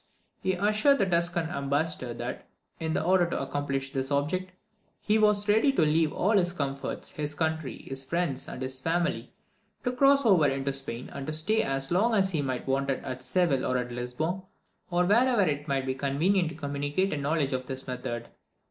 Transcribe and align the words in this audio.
He 0.41 0.53
assured 0.53 0.97
the 0.97 1.05
Tuscan 1.05 1.51
ambassador 1.51 2.11
that, 2.15 2.47
in 2.79 2.97
order 2.97 3.29
to 3.29 3.39
accomplish 3.39 3.91
this 3.91 4.09
object, 4.09 4.51
"he 4.99 5.19
was 5.19 5.47
ready 5.47 5.71
to 5.73 5.83
leave 5.83 6.11
all 6.11 6.31
his 6.31 6.53
comforts, 6.53 7.11
his 7.11 7.35
country, 7.35 7.83
his 7.83 8.03
friends, 8.03 8.47
and 8.47 8.63
his 8.63 8.81
family, 8.81 9.31
to 9.83 9.91
cross 9.91 10.25
over 10.25 10.47
into 10.47 10.73
Spain, 10.73 11.11
and 11.13 11.27
to 11.27 11.33
stay 11.33 11.61
as 11.61 11.91
long 11.91 12.15
as 12.15 12.31
he 12.31 12.41
might 12.41 12.65
be 12.65 12.71
wanted 12.71 13.03
at 13.05 13.21
Seville 13.21 13.63
or 13.63 13.77
at 13.77 13.91
Lisbon, 13.91 14.41
or 14.89 15.05
wherever 15.05 15.43
it 15.43 15.67
might 15.67 15.85
be 15.85 15.93
convenient 15.93 16.49
to 16.49 16.55
communicate 16.55 17.13
a 17.13 17.17
knowledge 17.17 17.53
of 17.53 17.67
his 17.67 17.85
method." 17.85 18.27